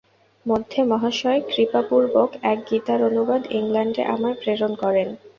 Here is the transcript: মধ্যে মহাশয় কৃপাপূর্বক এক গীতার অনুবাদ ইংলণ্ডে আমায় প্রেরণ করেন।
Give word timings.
মধ্যে 0.45 0.79
মহাশয় 0.91 1.41
কৃপাপূর্বক 1.49 2.29
এক 2.43 2.59
গীতার 2.69 2.99
অনুবাদ 3.09 3.41
ইংলণ্ডে 3.57 4.03
আমায় 4.13 4.37
প্রেরণ 4.41 4.71
করেন। 4.83 5.07